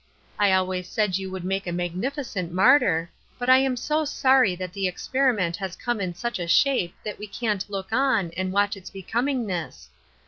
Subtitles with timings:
[0.39, 4.73] I always said you would make a magnificent martyr, but I am so sorry that
[4.73, 8.75] the experiment has come in such a shape that we can't look on and watch
[8.75, 9.89] its becom ingness.